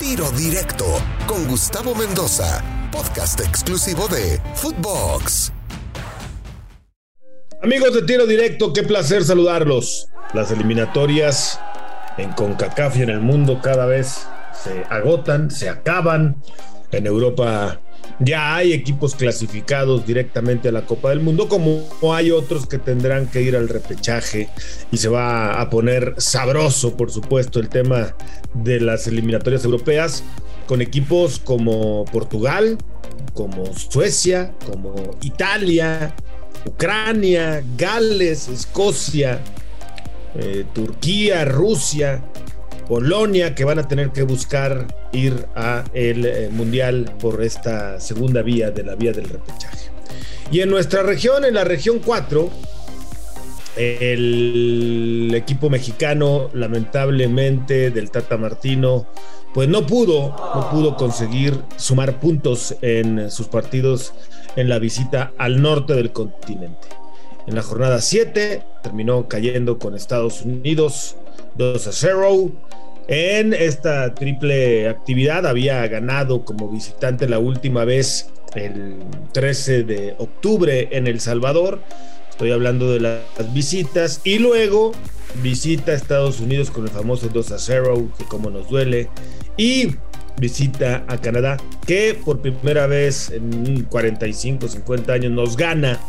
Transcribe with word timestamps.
Tiro 0.00 0.30
Directo 0.32 0.84
con 1.26 1.46
Gustavo 1.46 1.94
Mendoza, 1.94 2.62
podcast 2.90 3.40
exclusivo 3.40 4.08
de 4.08 4.40
Footbox. 4.54 5.52
Amigos 7.62 7.94
de 7.94 8.02
Tiro 8.02 8.26
Directo, 8.26 8.72
qué 8.72 8.82
placer 8.82 9.24
saludarlos. 9.24 10.08
Las 10.32 10.50
eliminatorias 10.50 11.60
en 12.18 12.32
CONCACAF 12.32 12.96
y 12.96 13.02
en 13.02 13.10
el 13.10 13.20
mundo 13.20 13.60
cada 13.62 13.86
vez 13.86 14.26
se 14.52 14.84
agotan, 14.90 15.50
se 15.50 15.68
acaban. 15.68 16.42
En 16.96 17.06
Europa 17.06 17.80
ya 18.20 18.56
hay 18.56 18.72
equipos 18.72 19.14
clasificados 19.14 20.06
directamente 20.06 20.68
a 20.68 20.72
la 20.72 20.86
Copa 20.86 21.10
del 21.10 21.20
Mundo, 21.20 21.48
como 21.48 21.82
hay 22.14 22.30
otros 22.30 22.66
que 22.66 22.78
tendrán 22.78 23.26
que 23.26 23.42
ir 23.42 23.56
al 23.56 23.68
repechaje 23.68 24.48
y 24.92 24.98
se 24.98 25.08
va 25.08 25.60
a 25.60 25.70
poner 25.70 26.14
sabroso, 26.18 26.96
por 26.96 27.10
supuesto, 27.10 27.60
el 27.60 27.68
tema 27.68 28.14
de 28.52 28.80
las 28.80 29.06
eliminatorias 29.06 29.64
europeas 29.64 30.22
con 30.66 30.80
equipos 30.80 31.38
como 31.38 32.04
Portugal, 32.06 32.78
como 33.34 33.66
Suecia, 33.74 34.52
como 34.66 34.94
Italia, 35.22 36.14
Ucrania, 36.66 37.62
Gales, 37.76 38.48
Escocia, 38.48 39.40
eh, 40.36 40.64
Turquía, 40.72 41.44
Rusia, 41.44 42.24
Polonia, 42.86 43.54
que 43.54 43.64
van 43.64 43.78
a 43.78 43.88
tener 43.88 44.10
que 44.10 44.22
buscar 44.22 44.86
ir 45.12 45.46
a 45.54 45.84
el 45.94 46.26
eh, 46.26 46.48
Mundial 46.50 47.12
por 47.18 47.42
esta 47.42 48.00
segunda 48.00 48.42
vía 48.42 48.70
de 48.70 48.84
la 48.84 48.94
vía 48.94 49.12
del 49.12 49.28
repechaje. 49.28 49.90
Y 50.50 50.60
en 50.60 50.70
nuestra 50.70 51.02
región, 51.02 51.44
en 51.44 51.54
la 51.54 51.64
región 51.64 52.00
4, 52.04 52.50
el 53.76 55.32
equipo 55.34 55.70
mexicano, 55.70 56.50
lamentablemente, 56.52 57.90
del 57.90 58.10
Tata 58.10 58.36
Martino, 58.36 59.06
pues 59.52 59.68
no 59.68 59.86
pudo, 59.86 60.34
no 60.54 60.68
pudo 60.70 60.96
conseguir 60.96 61.60
sumar 61.76 62.20
puntos 62.20 62.76
en 62.82 63.30
sus 63.30 63.48
partidos 63.48 64.12
en 64.56 64.68
la 64.68 64.78
visita 64.78 65.32
al 65.38 65.62
norte 65.62 65.94
del 65.94 66.12
continente. 66.12 66.88
En 67.46 67.54
la 67.54 67.62
jornada 67.62 68.00
7 68.00 68.64
terminó 68.82 69.28
cayendo 69.28 69.78
con 69.78 69.94
Estados 69.94 70.42
Unidos 70.42 71.16
2 71.56 71.86
a 71.86 71.92
0. 71.92 72.52
En 73.06 73.52
esta 73.52 74.14
triple 74.14 74.88
actividad 74.88 75.46
había 75.46 75.86
ganado 75.88 76.44
como 76.44 76.70
visitante 76.70 77.28
la 77.28 77.38
última 77.38 77.84
vez 77.84 78.30
el 78.54 78.96
13 79.32 79.82
de 79.84 80.14
octubre 80.18 80.88
en 80.90 81.06
El 81.06 81.20
Salvador. 81.20 81.82
Estoy 82.30 82.52
hablando 82.52 82.90
de 82.90 83.00
las 83.00 83.52
visitas. 83.52 84.20
Y 84.24 84.38
luego 84.38 84.92
visita 85.42 85.92
a 85.92 85.94
Estados 85.94 86.40
Unidos 86.40 86.70
con 86.70 86.84
el 86.84 86.90
famoso 86.90 87.28
2 87.28 87.52
a 87.52 87.58
0, 87.58 88.08
que 88.18 88.24
como 88.24 88.50
nos 88.50 88.68
duele. 88.68 89.08
Y 89.56 89.96
visita 90.38 91.04
a 91.06 91.20
Canadá, 91.20 91.58
que 91.86 92.18
por 92.24 92.40
primera 92.40 92.86
vez 92.86 93.30
en 93.30 93.84
45, 93.84 94.66
50 94.66 95.12
años 95.12 95.32
nos 95.32 95.56
gana 95.56 96.00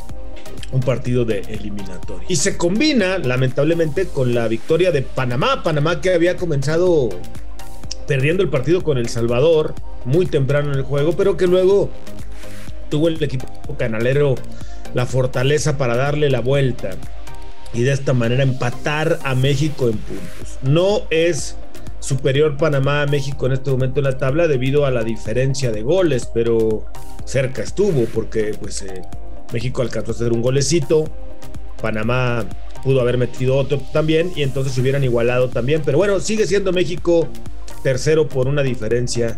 un 0.75 0.81
partido 0.81 1.25
de 1.25 1.39
eliminatorio. 1.39 2.25
Y 2.27 2.35
se 2.35 2.57
combina, 2.57 3.17
lamentablemente, 3.17 4.07
con 4.07 4.35
la 4.35 4.47
victoria 4.47 4.91
de 4.91 5.01
Panamá. 5.01 5.63
Panamá 5.63 6.01
que 6.01 6.13
había 6.13 6.35
comenzado 6.37 7.09
perdiendo 8.07 8.43
el 8.43 8.49
partido 8.49 8.83
con 8.83 8.97
El 8.97 9.09
Salvador 9.09 9.73
muy 10.03 10.25
temprano 10.25 10.71
en 10.71 10.77
el 10.77 10.83
juego, 10.83 11.13
pero 11.13 11.37
que 11.37 11.47
luego 11.47 11.89
tuvo 12.89 13.07
el 13.07 13.21
equipo 13.23 13.47
canalero 13.77 14.35
la 14.93 15.05
fortaleza 15.05 15.77
para 15.77 15.95
darle 15.95 16.29
la 16.29 16.39
vuelta 16.39 16.91
y 17.73 17.83
de 17.83 17.91
esta 17.91 18.13
manera 18.13 18.43
empatar 18.43 19.19
a 19.23 19.35
México 19.35 19.89
en 19.89 19.97
puntos. 19.97 20.59
No 20.61 21.01
es 21.09 21.57
superior 21.99 22.55
Panamá 22.57 23.01
a 23.01 23.07
México 23.07 23.47
en 23.47 23.53
este 23.53 23.71
momento 23.71 23.99
en 23.99 24.05
la 24.05 24.17
tabla 24.17 24.47
debido 24.47 24.85
a 24.85 24.91
la 24.91 25.03
diferencia 25.03 25.71
de 25.71 25.81
goles, 25.81 26.29
pero 26.33 26.85
cerca 27.25 27.63
estuvo 27.63 28.05
porque 28.05 28.55
pues 28.59 28.83
eh, 28.83 29.01
México 29.55 29.81
alcanzó 29.81 30.11
a 30.11 30.15
hacer 30.15 30.33
un 30.33 30.41
golecito, 30.41 31.05
Panamá 31.81 32.45
pudo 32.83 32.99
haber 32.99 33.17
metido 33.17 33.55
otro 33.55 33.79
también 33.93 34.33
y 34.35 34.43
entonces 34.43 34.73
se 34.73 34.81
hubieran 34.81 35.01
igualado 35.05 35.47
también, 35.47 35.81
pero 35.85 35.97
bueno, 35.97 36.19
sigue 36.19 36.45
siendo 36.45 36.73
México 36.73 37.29
tercero 37.81 38.27
por 38.27 38.49
una 38.49 38.63
diferencia 38.63 39.37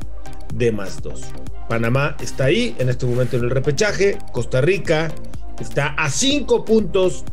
de 0.56 0.72
más 0.72 1.04
dos. 1.04 1.22
Panamá 1.70 2.18
está 2.20 2.46
ahí 2.46 2.76
en 2.80 2.90
este 2.90 3.06
momento 3.06 3.38
en 3.38 3.44
el 3.44 3.52
repechaje, 3.52 4.18
Costa 4.32 4.60
Rica 4.60 5.14
está 5.60 5.90
a 5.90 6.10
cinco 6.10 6.66
puntos 6.66 7.24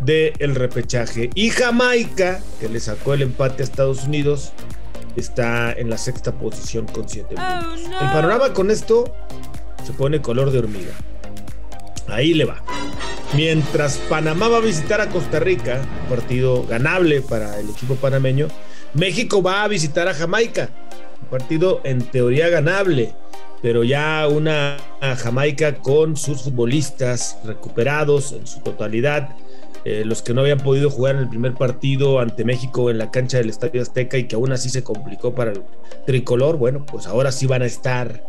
del 0.00 0.54
repechaje 0.54 1.30
y 1.34 1.48
Jamaica, 1.48 2.42
que 2.60 2.68
le 2.68 2.78
sacó 2.78 3.14
el 3.14 3.22
empate 3.22 3.62
a 3.62 3.64
Estados 3.64 4.04
Unidos, 4.04 4.52
está 5.16 5.72
en 5.72 5.88
la 5.88 5.96
sexta 5.96 6.32
posición 6.32 6.84
con 6.84 7.08
siete 7.08 7.36
oh, 7.38 7.64
puntos. 7.64 7.84
El 8.02 8.08
panorama 8.10 8.52
con 8.52 8.70
esto 8.70 9.14
se 9.86 9.94
pone 9.94 10.20
color 10.20 10.50
de 10.50 10.58
hormiga. 10.58 10.92
Ahí 12.08 12.34
le 12.34 12.44
va. 12.44 12.62
Mientras 13.34 13.98
Panamá 14.08 14.48
va 14.48 14.58
a 14.58 14.60
visitar 14.60 15.00
a 15.00 15.08
Costa 15.10 15.38
Rica, 15.38 15.82
partido 16.08 16.64
ganable 16.66 17.20
para 17.20 17.58
el 17.60 17.68
equipo 17.70 17.94
panameño, 17.96 18.48
México 18.94 19.42
va 19.42 19.64
a 19.64 19.68
visitar 19.68 20.08
a 20.08 20.14
Jamaica, 20.14 20.70
partido 21.30 21.82
en 21.84 22.00
teoría 22.00 22.48
ganable, 22.48 23.12
pero 23.60 23.84
ya 23.84 24.26
una 24.28 24.78
Jamaica 25.18 25.76
con 25.76 26.16
sus 26.16 26.42
futbolistas 26.42 27.38
recuperados 27.44 28.32
en 28.32 28.46
su 28.46 28.60
totalidad, 28.60 29.28
eh, 29.84 30.04
los 30.06 30.22
que 30.22 30.32
no 30.32 30.40
habían 30.40 30.58
podido 30.58 30.90
jugar 30.90 31.16
en 31.16 31.22
el 31.22 31.28
primer 31.28 31.54
partido 31.54 32.20
ante 32.20 32.44
México 32.44 32.90
en 32.90 32.98
la 32.98 33.10
cancha 33.10 33.36
del 33.38 33.50
Estadio 33.50 33.82
Azteca 33.82 34.16
y 34.16 34.24
que 34.24 34.36
aún 34.36 34.52
así 34.52 34.70
se 34.70 34.82
complicó 34.82 35.34
para 35.34 35.52
el 35.52 35.62
tricolor, 36.06 36.56
bueno, 36.56 36.84
pues 36.86 37.06
ahora 37.06 37.30
sí 37.30 37.46
van 37.46 37.62
a 37.62 37.66
estar. 37.66 38.24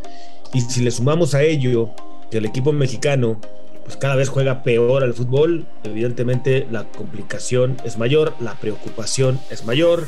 Y 0.54 0.62
si 0.62 0.82
le 0.82 0.92
sumamos 0.92 1.34
a 1.36 1.42
ello 1.42 1.92
que 2.30 2.40
el 2.40 2.46
equipo 2.46 2.72
mexicano 2.72 3.40
pues 3.90 3.98
cada 3.98 4.16
vez 4.16 4.30
juega 4.30 4.62
peor 4.62 5.02
al 5.02 5.16
fútbol. 5.16 5.66
Evidentemente 5.84 6.68
la 6.70 6.84
complicación 6.84 7.76
es 7.84 7.98
mayor, 7.98 8.36
la 8.40 8.54
preocupación 8.54 9.40
es 9.50 9.66
mayor. 9.66 10.06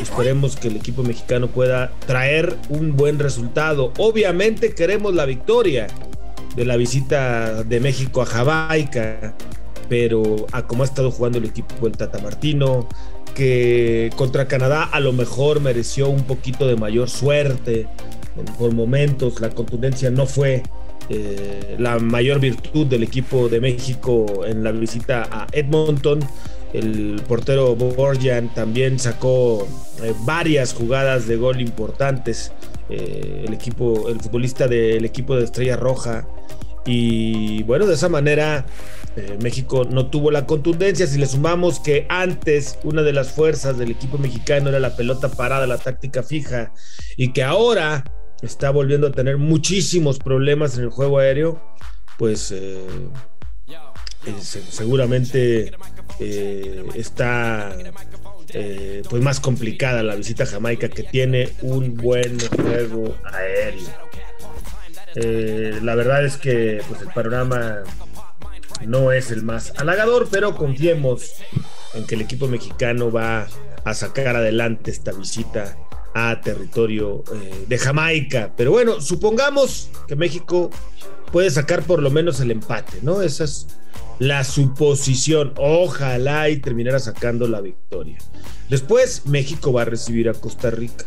Esperemos 0.00 0.56
que 0.56 0.68
el 0.68 0.76
equipo 0.76 1.02
mexicano 1.02 1.48
pueda 1.48 1.92
traer 2.06 2.56
un 2.70 2.96
buen 2.96 3.18
resultado. 3.18 3.92
Obviamente 3.98 4.74
queremos 4.74 5.14
la 5.14 5.26
victoria 5.26 5.88
de 6.56 6.64
la 6.64 6.78
visita 6.78 7.64
de 7.64 7.80
México 7.80 8.22
a 8.22 8.24
Jamaica, 8.24 9.34
pero 9.90 10.46
a 10.50 10.66
cómo 10.66 10.82
ha 10.82 10.86
estado 10.86 11.10
jugando 11.10 11.36
el 11.36 11.44
equipo 11.44 11.74
del 11.82 11.98
Tata 11.98 12.18
Martino, 12.20 12.88
que 13.34 14.10
contra 14.16 14.48
Canadá 14.48 14.84
a 14.84 15.00
lo 15.00 15.12
mejor 15.12 15.60
mereció 15.60 16.08
un 16.08 16.22
poquito 16.22 16.66
de 16.66 16.76
mayor 16.76 17.10
suerte. 17.10 17.88
Por 18.58 18.72
momentos 18.72 19.38
la 19.38 19.50
contundencia 19.50 20.10
no 20.10 20.24
fue 20.24 20.62
eh, 21.12 21.74
la 21.76 21.98
mayor 21.98 22.38
virtud 22.38 22.86
del 22.86 23.02
equipo 23.02 23.48
de 23.48 23.60
México 23.60 24.46
en 24.46 24.62
la 24.62 24.70
visita 24.70 25.28
a 25.28 25.48
Edmonton. 25.50 26.20
El 26.72 27.20
portero 27.26 27.74
Borjan 27.74 28.54
también 28.54 28.96
sacó 29.00 29.66
eh, 30.04 30.14
varias 30.20 30.72
jugadas 30.72 31.26
de 31.26 31.34
gol 31.34 31.60
importantes. 31.60 32.52
Eh, 32.88 33.44
el 33.44 33.52
equipo, 33.52 34.08
el 34.08 34.20
futbolista 34.20 34.68
del 34.68 35.04
equipo 35.04 35.34
de 35.34 35.44
Estrella 35.44 35.76
Roja. 35.76 36.28
Y 36.86 37.64
bueno, 37.64 37.86
de 37.86 37.94
esa 37.94 38.08
manera 38.08 38.64
México 39.42 39.84
no 39.84 40.06
tuvo 40.06 40.30
la 40.30 40.46
contundencia. 40.46 41.08
Si 41.08 41.18
le 41.18 41.26
sumamos 41.26 41.80
que 41.80 42.06
antes 42.08 42.78
una 42.84 43.02
de 43.02 43.12
las 43.12 43.32
fuerzas 43.32 43.76
del 43.76 43.90
equipo 43.90 44.16
mexicano 44.16 44.68
era 44.68 44.78
la 44.78 44.96
pelota 44.96 45.28
parada, 45.28 45.66
la 45.66 45.76
táctica 45.76 46.22
fija, 46.22 46.72
y 47.16 47.32
que 47.32 47.42
ahora 47.42 48.04
está 48.42 48.70
volviendo 48.70 49.08
a 49.08 49.12
tener 49.12 49.36
muchísimos 49.36 50.18
problemas 50.18 50.76
en 50.76 50.84
el 50.84 50.90
juego 50.90 51.18
aéreo, 51.18 51.60
pues 52.18 52.52
eh, 52.52 52.80
eh, 54.26 54.34
seguramente 54.40 55.72
eh, 56.18 56.84
está 56.94 57.76
pues 59.08 59.22
más 59.22 59.38
complicada 59.38 60.02
la 60.02 60.16
visita 60.16 60.42
a 60.42 60.46
Jamaica 60.46 60.88
que 60.88 61.04
tiene 61.04 61.50
un 61.62 61.94
buen 61.94 62.38
juego 62.40 63.16
aéreo. 63.24 63.88
la 65.82 65.94
verdad 65.94 66.24
es 66.24 66.36
que 66.36 66.82
pues, 66.88 67.00
el 67.02 67.08
panorama 67.08 67.84
no 68.86 69.12
es 69.12 69.30
el 69.30 69.44
más 69.44 69.72
halagador, 69.78 70.28
pero 70.30 70.56
confiemos 70.56 71.34
en 71.94 72.06
que 72.06 72.16
el 72.16 72.22
equipo 72.22 72.48
mexicano 72.48 73.12
va 73.12 73.46
a 73.84 73.94
sacar 73.94 74.34
adelante 74.34 74.90
esta 74.90 75.12
visita 75.12 75.76
a 76.14 76.40
territorio 76.40 77.24
eh, 77.34 77.64
de 77.68 77.78
Jamaica. 77.78 78.52
Pero 78.56 78.72
bueno, 78.72 79.00
supongamos 79.00 79.90
que 80.08 80.16
México 80.16 80.70
puede 81.32 81.50
sacar 81.50 81.82
por 81.82 82.02
lo 82.02 82.10
menos 82.10 82.40
el 82.40 82.50
empate, 82.50 82.98
¿no? 83.02 83.22
Esa 83.22 83.44
es 83.44 83.68
la 84.18 84.44
suposición. 84.44 85.52
Ojalá 85.56 86.48
y 86.48 86.58
terminara 86.58 86.98
sacando 86.98 87.48
la 87.48 87.60
victoria. 87.60 88.18
Después 88.68 89.26
México 89.26 89.72
va 89.72 89.82
a 89.82 89.86
recibir 89.86 90.28
a 90.28 90.34
Costa 90.34 90.70
Rica. 90.70 91.06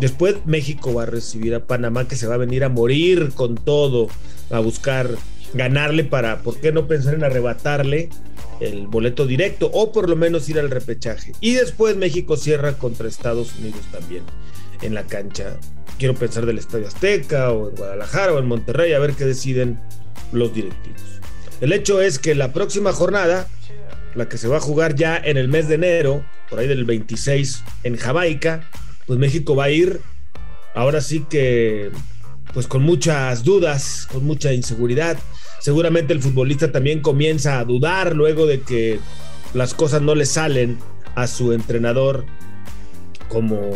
Después 0.00 0.36
México 0.44 0.92
va 0.92 1.04
a 1.04 1.06
recibir 1.06 1.54
a 1.54 1.66
Panamá 1.66 2.08
que 2.08 2.16
se 2.16 2.26
va 2.26 2.34
a 2.34 2.38
venir 2.38 2.64
a 2.64 2.68
morir 2.68 3.30
con 3.34 3.54
todo, 3.54 4.08
a 4.50 4.58
buscar 4.58 5.08
ganarle 5.54 6.02
para, 6.02 6.42
¿por 6.42 6.60
qué 6.60 6.72
no 6.72 6.88
pensar 6.88 7.14
en 7.14 7.22
arrebatarle 7.22 8.10
el 8.60 8.86
boleto 8.86 9.26
directo 9.26 9.70
o 9.72 9.92
por 9.92 10.08
lo 10.08 10.16
menos 10.16 10.48
ir 10.48 10.58
al 10.58 10.70
repechaje. 10.70 11.32
Y 11.40 11.54
después 11.54 11.96
México 11.96 12.36
cierra 12.36 12.74
contra 12.74 13.08
Estados 13.08 13.56
Unidos 13.58 13.80
también 13.92 14.22
en 14.82 14.94
la 14.94 15.04
cancha. 15.04 15.56
Quiero 15.98 16.14
pensar 16.14 16.46
del 16.46 16.58
Estadio 16.58 16.88
Azteca 16.88 17.52
o 17.52 17.70
en 17.70 17.76
Guadalajara 17.76 18.32
o 18.32 18.38
en 18.38 18.46
Monterrey 18.46 18.92
a 18.92 18.98
ver 18.98 19.14
qué 19.14 19.24
deciden 19.24 19.80
los 20.32 20.54
directivos. 20.54 21.02
El 21.60 21.72
hecho 21.72 22.00
es 22.00 22.18
que 22.18 22.34
la 22.34 22.52
próxima 22.52 22.92
jornada, 22.92 23.48
la 24.14 24.28
que 24.28 24.38
se 24.38 24.48
va 24.48 24.58
a 24.58 24.60
jugar 24.60 24.94
ya 24.94 25.16
en 25.16 25.36
el 25.36 25.48
mes 25.48 25.68
de 25.68 25.76
enero, 25.76 26.24
por 26.50 26.58
ahí 26.58 26.68
del 26.68 26.84
26 26.84 27.62
en 27.84 27.96
Jamaica, 27.96 28.68
pues 29.06 29.18
México 29.18 29.54
va 29.54 29.64
a 29.64 29.70
ir 29.70 30.00
ahora 30.74 31.00
sí 31.00 31.24
que 31.28 31.90
pues 32.52 32.66
con 32.66 32.82
muchas 32.82 33.42
dudas, 33.44 34.06
con 34.12 34.24
mucha 34.24 34.52
inseguridad. 34.52 35.16
Seguramente 35.64 36.12
el 36.12 36.20
futbolista 36.20 36.70
también 36.70 37.00
comienza 37.00 37.58
a 37.58 37.64
dudar 37.64 38.14
luego 38.14 38.44
de 38.44 38.60
que 38.60 39.00
las 39.54 39.72
cosas 39.72 40.02
no 40.02 40.14
le 40.14 40.26
salen 40.26 40.76
a 41.14 41.26
su 41.26 41.54
entrenador 41.54 42.26
como 43.30 43.70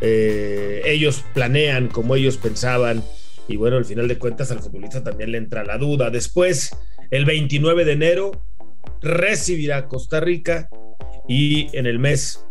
eh, 0.00 0.80
ellos 0.86 1.22
planean, 1.34 1.88
como 1.88 2.16
ellos 2.16 2.38
pensaban. 2.38 3.04
Y 3.46 3.56
bueno, 3.56 3.76
al 3.76 3.84
final 3.84 4.08
de 4.08 4.16
cuentas 4.16 4.52
al 4.52 4.60
futbolista 4.60 5.04
también 5.04 5.32
le 5.32 5.36
entra 5.36 5.64
la 5.64 5.76
duda. 5.76 6.08
Después, 6.08 6.74
el 7.10 7.26
29 7.26 7.84
de 7.84 7.92
enero, 7.92 8.46
recibirá 9.02 9.88
Costa 9.88 10.18
Rica 10.18 10.70
y 11.28 11.68
en 11.76 11.84
el 11.84 11.98
mes 11.98 12.42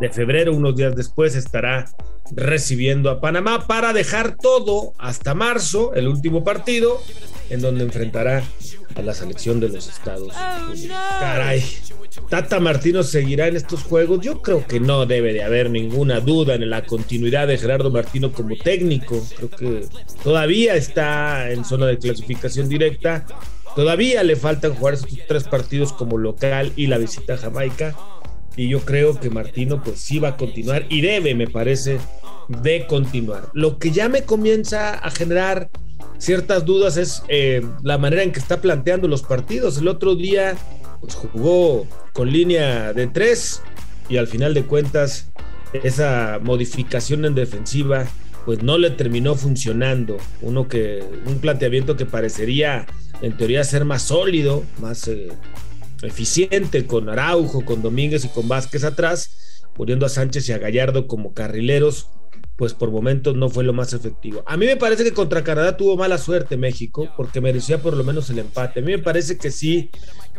de 0.00 0.10
febrero, 0.10 0.54
unos 0.54 0.76
días 0.76 0.94
después, 0.94 1.34
estará 1.34 1.86
recibiendo 2.30 3.10
a 3.10 3.20
Panamá 3.20 3.66
para 3.66 3.92
dejar 3.92 4.36
todo 4.36 4.94
hasta 4.98 5.34
marzo, 5.34 5.94
el 5.94 6.08
último 6.08 6.44
partido, 6.44 7.00
en 7.50 7.60
donde 7.60 7.84
enfrentará 7.84 8.42
a 8.94 9.02
la 9.02 9.14
selección 9.14 9.60
de 9.60 9.68
los 9.68 9.88
Estados 9.88 10.32
Unidos. 10.70 10.96
Caray, 11.20 11.64
Tata 12.28 12.60
Martino 12.60 13.02
seguirá 13.02 13.48
en 13.48 13.56
estos 13.56 13.82
juegos. 13.82 14.20
Yo 14.20 14.40
creo 14.42 14.66
que 14.66 14.80
no 14.80 15.06
debe 15.06 15.32
de 15.32 15.42
haber 15.42 15.70
ninguna 15.70 16.20
duda 16.20 16.54
en 16.54 16.68
la 16.68 16.84
continuidad 16.84 17.48
de 17.48 17.58
Gerardo 17.58 17.90
Martino 17.90 18.32
como 18.32 18.56
técnico. 18.56 19.22
Creo 19.36 19.50
que 19.50 19.86
todavía 20.22 20.74
está 20.74 21.50
en 21.50 21.64
zona 21.64 21.86
de 21.86 21.98
clasificación 21.98 22.68
directa. 22.68 23.26
Todavía 23.74 24.22
le 24.22 24.36
faltan 24.36 24.74
jugar 24.74 24.94
estos 24.94 25.18
tres 25.26 25.44
partidos 25.44 25.92
como 25.92 26.18
local 26.18 26.72
y 26.76 26.86
la 26.86 26.98
visita 26.98 27.34
a 27.34 27.38
Jamaica 27.38 27.96
y 28.56 28.68
yo 28.68 28.80
creo 28.80 29.18
que 29.18 29.30
Martino 29.30 29.82
pues 29.82 30.00
sí 30.00 30.18
va 30.18 30.28
a 30.28 30.36
continuar 30.36 30.86
y 30.88 31.00
debe, 31.00 31.34
me 31.34 31.46
parece, 31.46 31.98
de 32.48 32.86
continuar. 32.86 33.48
Lo 33.54 33.78
que 33.78 33.90
ya 33.90 34.08
me 34.08 34.22
comienza 34.22 34.94
a 34.94 35.10
generar 35.10 35.70
ciertas 36.18 36.64
dudas 36.64 36.96
es 36.96 37.22
eh, 37.28 37.62
la 37.82 37.98
manera 37.98 38.22
en 38.22 38.32
que 38.32 38.40
está 38.40 38.60
planteando 38.60 39.08
los 39.08 39.22
partidos. 39.22 39.78
El 39.78 39.88
otro 39.88 40.14
día 40.14 40.56
pues, 41.00 41.14
jugó 41.14 41.86
con 42.12 42.30
línea 42.30 42.92
de 42.92 43.06
tres 43.06 43.62
y 44.08 44.16
al 44.16 44.26
final 44.26 44.54
de 44.54 44.64
cuentas 44.64 45.30
esa 45.72 46.38
modificación 46.42 47.24
en 47.24 47.34
defensiva 47.34 48.06
pues 48.44 48.62
no 48.62 48.76
le 48.76 48.90
terminó 48.90 49.34
funcionando. 49.34 50.18
Uno 50.40 50.68
que 50.68 51.04
un 51.26 51.38
planteamiento 51.38 51.96
que 51.96 52.06
parecería 52.06 52.86
en 53.20 53.36
teoría 53.36 53.62
ser 53.64 53.84
más 53.84 54.02
sólido, 54.02 54.64
más 54.80 55.06
eh, 55.08 55.28
eficiente 56.02 56.86
con 56.86 57.08
Araujo, 57.08 57.64
con 57.64 57.82
Domínguez 57.82 58.24
y 58.24 58.28
con 58.28 58.48
Vázquez 58.48 58.84
atrás, 58.84 59.62
poniendo 59.74 60.06
a 60.06 60.08
Sánchez 60.08 60.48
y 60.48 60.52
a 60.52 60.58
Gallardo 60.58 61.06
como 61.06 61.32
carrileros, 61.34 62.08
pues 62.56 62.74
por 62.74 62.90
momentos 62.90 63.34
no 63.36 63.48
fue 63.48 63.64
lo 63.64 63.72
más 63.72 63.92
efectivo. 63.92 64.42
A 64.46 64.56
mí 64.56 64.66
me 64.66 64.76
parece 64.76 65.04
que 65.04 65.12
contra 65.12 65.42
Canadá 65.42 65.76
tuvo 65.76 65.96
mala 65.96 66.18
suerte 66.18 66.56
México, 66.56 67.12
porque 67.16 67.40
merecía 67.40 67.82
por 67.82 67.96
lo 67.96 68.04
menos 68.04 68.30
el 68.30 68.38
empate. 68.38 68.80
A 68.80 68.82
mí 68.82 68.92
me 68.92 68.98
parece 68.98 69.38
que 69.38 69.50
sí 69.50 69.90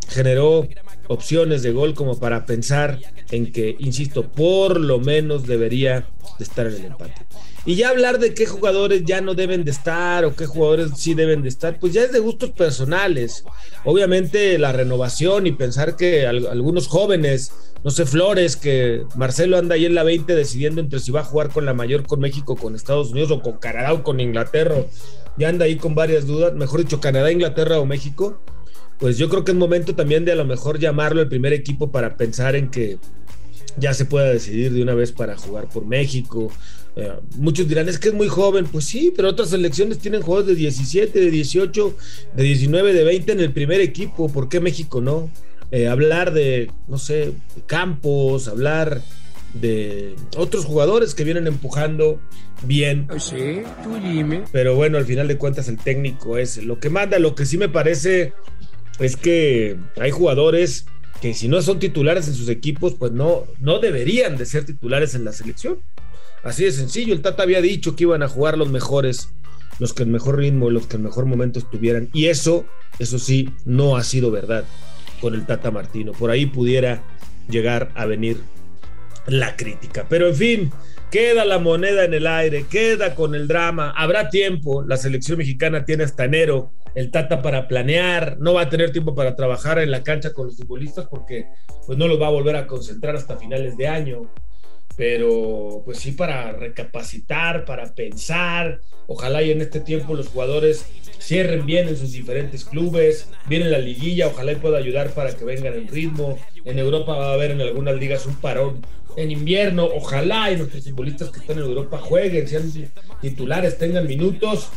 generó 0.10 0.68
opciones 1.08 1.64
de 1.64 1.72
gol 1.72 1.94
como 1.94 2.20
para 2.20 2.46
pensar 2.46 3.00
en 3.32 3.52
que, 3.52 3.76
insisto, 3.80 4.24
por 4.24 4.80
lo 4.80 5.00
menos 5.00 5.48
debería 5.48 6.08
de 6.38 6.44
estar 6.44 6.68
en 6.68 6.76
el 6.76 6.86
empate. 6.86 7.26
Y 7.66 7.76
ya 7.76 7.90
hablar 7.90 8.20
de 8.20 8.34
qué 8.34 8.46
jugadores 8.46 9.04
ya 9.06 9.22
no 9.22 9.36
deben 9.36 9.64
de 9.64 9.72
estar 9.72 10.26
o 10.26 10.36
qué 10.36 10.46
jugadores 10.46 10.92
sí 10.98 11.14
deben 11.14 11.44
de 11.44 11.50
estar, 11.50 11.80
pues 11.80 11.94
ya 11.94 12.04
es 12.04 12.12
de 12.12 12.20
gustos 12.20 12.50
personales. 12.52 13.46
Obviamente 13.86 14.58
la 14.58 14.74
renovación 14.74 15.48
y 15.48 15.54
pensar 15.54 15.96
que 15.96 16.28
algunos 16.28 16.88
jóvenes, 16.88 17.54
no 17.82 17.90
sé, 17.90 18.06
Flores, 18.06 18.58
que 18.58 19.04
Marcelo 19.16 19.58
anda 19.58 19.76
ahí 19.76 19.86
en 19.86 19.96
la 19.96 20.04
20 20.04 20.36
decidiendo 20.36 20.82
entre 20.82 21.00
si 21.00 21.12
va 21.12 21.22
a 21.22 21.26
jugar 21.26 21.52
con 21.52 21.66
la 21.66 21.74
mayor, 21.74 22.06
con 22.06 22.20
México, 22.20 22.58
con 22.58 22.76
Estados 22.76 23.12
Unidos 23.12 23.32
o 23.32 23.42
con 23.42 23.54
Canadá 23.54 23.94
o 23.94 24.04
con 24.04 24.20
Inglaterra, 24.20 24.76
ya 25.38 25.48
anda 25.48 25.64
ahí 25.64 25.78
con 25.78 25.96
varias 25.96 26.28
dudas, 26.28 26.54
mejor 26.54 26.82
dicho, 26.82 27.00
Canadá, 27.00 27.32
Inglaterra 27.32 27.80
o 27.80 27.86
México. 27.86 28.42
Pues 29.00 29.18
yo 29.18 29.30
creo 29.30 29.44
que 29.44 29.52
es 29.52 29.58
momento 29.58 29.96
también 29.96 30.26
de 30.26 30.32
a 30.32 30.36
lo 30.36 30.46
mejor 30.46 30.80
llamarlo 30.80 31.22
el 31.22 31.28
primer 31.28 31.54
equipo 31.54 31.92
para 31.92 32.16
pensar 32.16 32.56
en 32.56 32.70
que 32.70 32.98
ya 33.78 33.94
se 33.94 34.06
pueda 34.06 34.30
decidir 34.30 34.72
de 34.72 34.82
una 34.82 34.94
vez 34.94 35.12
para 35.12 35.36
jugar 35.36 35.68
por 35.68 35.86
México 35.86 36.52
eh, 36.96 37.12
muchos 37.38 37.68
dirán, 37.68 37.90
es 37.90 37.98
que 37.98 38.10
es 38.10 38.14
muy 38.14 38.28
joven. 38.28 38.66
Pues 38.66 38.86
sí, 38.86 39.14
pero 39.16 39.30
otras 39.30 39.50
selecciones 39.50 40.00
tienen 40.00 40.22
juegos 40.22 40.48
de 40.48 40.56
17, 40.56 41.20
de 41.20 41.32
18, 41.32 41.98
de 42.36 42.44
19, 42.44 42.94
de 42.94 43.04
20 43.04 43.32
en 43.32 43.40
el 43.40 43.52
primer 43.52 43.82
equipo. 43.82 44.32
¿Por 44.32 44.50
qué 44.50 44.60
México 44.60 45.02
no? 45.02 45.30
Eh, 45.72 45.88
hablar 45.88 46.34
de, 46.34 46.72
no 46.88 46.98
sé, 47.00 47.34
Campos, 47.66 48.48
hablar 48.48 49.02
de 49.56 50.16
otros 50.38 50.66
jugadores 50.66 51.16
que 51.16 51.24
vienen 51.24 51.48
empujando 51.48 52.20
bien. 52.64 53.08
Sí, 53.20 53.62
tú 53.84 54.00
dime. 54.04 54.44
Pero 54.52 54.76
bueno, 54.76 54.98
al 54.98 55.06
final 55.06 55.28
de 55.28 55.38
cuentas 55.38 55.68
el 55.68 55.78
técnico 55.78 56.38
es 56.38 56.58
lo 56.64 56.80
que 56.80 56.90
manda. 56.90 57.18
Lo 57.18 57.34
que 57.34 57.46
sí 57.46 57.58
me 57.58 57.70
parece 57.70 58.34
es 59.00 59.16
que 59.16 59.78
hay 60.00 60.12
jugadores 60.12 60.86
que 61.22 61.34
si 61.34 61.48
no 61.48 61.62
son 61.62 61.80
titulares 61.80 62.28
en 62.28 62.34
sus 62.34 62.50
equipos, 62.50 62.96
pues 62.96 63.12
no, 63.12 63.46
no 63.60 63.80
deberían 63.80 64.38
de 64.38 64.46
ser 64.46 64.66
titulares 64.66 65.16
en 65.16 65.24
la 65.24 65.32
selección. 65.32 65.80
Así 66.44 66.66
de 66.66 66.72
sencillo, 66.72 67.14
el 67.14 67.22
Tata 67.22 67.44
había 67.44 67.62
dicho 67.62 67.96
que 67.96 68.04
iban 68.04 68.24
a 68.24 68.28
jugar 68.28 68.58
los 68.58 68.70
mejores, 68.70 69.30
los 69.80 69.94
que 69.94 70.04
el 70.04 70.10
mejor 70.10 70.38
ritmo, 70.38 70.70
los 70.70 70.88
que 70.88 70.98
el 70.98 71.04
mejor 71.04 71.26
momento 71.26 71.60
estuvieran. 71.60 72.10
Y 72.12 72.26
eso, 72.26 72.66
eso 73.00 73.20
sí, 73.20 73.50
no 73.64 73.96
ha 73.96 74.04
sido 74.04 74.32
verdad 74.32 74.66
con 75.22 75.34
el 75.34 75.46
Tata 75.46 75.72
Martino. 75.72 76.12
Por 76.12 76.30
ahí 76.30 76.46
pudiera 76.46 77.02
llegar 77.48 77.92
a 77.96 78.06
venir 78.06 78.42
la 79.26 79.56
crítica. 79.56 80.06
Pero 80.10 80.28
en 80.28 80.36
fin, 80.36 80.72
queda 81.10 81.46
la 81.46 81.60
moneda 81.60 82.04
en 82.04 82.14
el 82.14 82.28
aire, 82.28 82.66
queda 82.70 83.16
con 83.16 83.34
el 83.36 83.48
drama, 83.48 83.92
habrá 83.96 84.30
tiempo, 84.30 84.84
la 84.84 84.98
selección 84.98 85.38
mexicana 85.38 85.86
tiene 85.86 86.04
hasta 86.04 86.26
enero 86.26 86.74
el 86.96 87.12
Tata 87.12 87.42
para 87.42 87.68
planear, 87.68 88.38
no 88.40 88.54
va 88.54 88.62
a 88.62 88.70
tener 88.70 88.92
tiempo 88.92 89.16
para 89.16 89.36
trabajar 89.36 89.80
en 89.80 89.92
la 89.92 90.04
cancha 90.04 90.34
con 90.34 90.48
los 90.48 90.58
futbolistas 90.58 91.08
porque 91.10 91.48
pues 91.86 91.98
no 91.98 92.08
los 92.08 92.22
va 92.22 92.28
a 92.28 92.32
volver 92.32 92.56
a 92.56 92.68
concentrar 92.68 93.16
hasta 93.16 93.38
finales 93.38 93.78
de 93.78 93.88
año 93.88 94.30
pero 94.96 95.82
pues 95.86 96.00
sí 96.00 96.12
para 96.12 96.52
recapacitar, 96.52 97.66
para 97.66 97.94
pensar. 97.94 98.82
Ojalá 99.08 99.42
y 99.42 99.52
en 99.52 99.62
este 99.62 99.80
tiempo 99.80 100.14
los 100.14 100.28
jugadores 100.30 100.86
cierren 101.20 101.66
bien 101.66 101.88
en 101.88 101.98
sus 101.98 102.12
diferentes 102.12 102.66
clubes, 102.66 103.30
viene 103.48 103.66
la 103.66 103.80
liguilla, 103.80 104.28
ojalá 104.28 104.52
y 104.52 104.58
pueda 104.58 104.78
ayudar 104.78 105.10
para 105.12 105.36
que 105.36 105.46
vengan 105.46 105.74
en 105.74 105.88
ritmo. 105.88 106.38
En 106.66 106.80
Europa 106.80 107.16
va 107.16 107.32
a 107.32 107.34
haber 107.34 107.52
en 107.52 107.62
algunas 107.62 107.96
ligas 107.96 108.26
un 108.26 108.36
parón 108.36 108.86
en 109.16 109.32
invierno, 109.32 109.86
ojalá 109.86 110.52
y 110.52 110.58
nuestros 110.58 110.84
futbolistas 110.86 111.30
que 111.30 111.40
están 111.40 111.58
en 111.58 111.66
Europa 111.66 112.00
jueguen, 112.00 112.48
sean 112.48 112.72
titulares, 113.22 113.78
tengan 113.78 114.08
minutos 114.08 114.70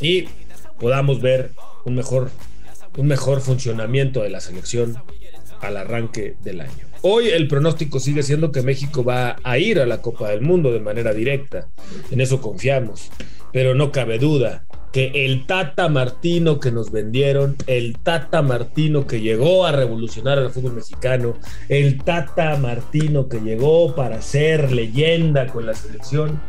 y 0.00 0.28
podamos 0.80 1.20
ver 1.20 1.50
un 1.84 1.94
mejor, 1.94 2.30
un 2.96 3.06
mejor 3.06 3.40
funcionamiento 3.40 4.22
de 4.22 4.30
la 4.30 4.40
selección 4.40 4.96
al 5.60 5.76
arranque 5.76 6.36
del 6.42 6.62
año. 6.62 6.90
Hoy 7.02 7.28
el 7.28 7.48
pronóstico 7.48 8.00
sigue 8.00 8.22
siendo 8.22 8.50
que 8.50 8.62
México 8.62 9.04
va 9.04 9.36
a 9.44 9.58
ir 9.58 9.78
a 9.78 9.86
la 9.86 10.02
Copa 10.02 10.30
del 10.30 10.40
Mundo 10.40 10.72
de 10.72 10.80
manera 10.80 11.14
directa. 11.14 11.68
En 12.10 12.20
eso 12.20 12.40
confiamos. 12.40 13.10
Pero 13.52 13.74
no 13.74 13.90
cabe 13.90 14.18
duda 14.18 14.64
que 14.92 15.24
el 15.24 15.46
Tata 15.46 15.88
Martino 15.88 16.60
que 16.60 16.72
nos 16.72 16.90
vendieron, 16.90 17.56
el 17.66 17.98
Tata 17.98 18.42
Martino 18.42 19.06
que 19.06 19.20
llegó 19.20 19.64
a 19.64 19.72
revolucionar 19.72 20.38
al 20.38 20.50
fútbol 20.50 20.74
mexicano, 20.74 21.36
el 21.68 22.02
Tata 22.02 22.56
Martino 22.56 23.28
que 23.28 23.40
llegó 23.40 23.94
para 23.94 24.20
ser 24.20 24.72
leyenda 24.72 25.46
con 25.46 25.66
la 25.66 25.74
selección, 25.74 26.40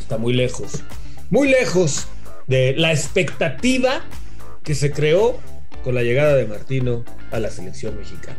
está 0.00 0.18
muy 0.18 0.32
lejos, 0.32 0.82
muy 1.30 1.48
lejos 1.48 2.08
de 2.46 2.74
la 2.76 2.92
expectativa 2.92 4.02
que 4.62 4.74
se 4.74 4.92
creó 4.92 5.40
con 5.82 5.94
la 5.94 6.02
llegada 6.02 6.36
de 6.36 6.46
Martino 6.46 7.04
a 7.30 7.38
la 7.38 7.50
selección 7.50 7.98
mexicana. 7.98 8.38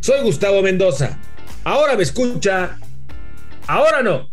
Soy 0.00 0.22
Gustavo 0.22 0.62
Mendoza. 0.62 1.18
Ahora 1.64 1.96
me 1.96 2.02
escucha. 2.02 2.78
Ahora 3.66 4.02
no. 4.02 4.30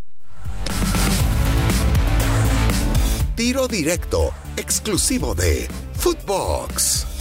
Tiro 3.35 3.67
directo, 3.67 4.31
exclusivo 4.57 5.33
de 5.33 5.67
Footbox. 5.95 7.12